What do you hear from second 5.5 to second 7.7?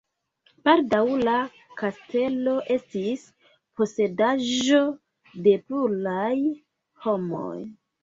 pluraj homoj.